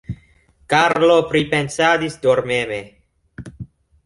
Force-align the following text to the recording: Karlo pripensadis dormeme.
Karlo 0.73 1.17
pripensadis 1.33 2.17
dormeme. 2.25 2.81